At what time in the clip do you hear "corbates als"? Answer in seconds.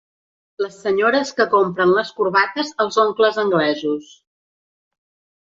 2.21-2.99